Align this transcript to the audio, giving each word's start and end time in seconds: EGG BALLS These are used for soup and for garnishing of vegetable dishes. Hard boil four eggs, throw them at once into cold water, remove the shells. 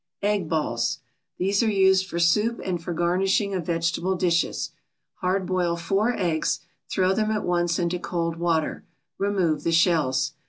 EGG 0.23 0.49
BALLS 0.49 0.97
These 1.37 1.61
are 1.61 1.69
used 1.69 2.07
for 2.07 2.17
soup 2.17 2.59
and 2.65 2.81
for 2.83 2.91
garnishing 2.91 3.53
of 3.53 3.67
vegetable 3.67 4.15
dishes. 4.15 4.71
Hard 5.17 5.45
boil 5.45 5.75
four 5.77 6.11
eggs, 6.17 6.61
throw 6.89 7.13
them 7.13 7.29
at 7.29 7.43
once 7.45 7.77
into 7.77 7.99
cold 7.99 8.37
water, 8.37 8.83
remove 9.19 9.61
the 9.63 9.71
shells. 9.71 10.31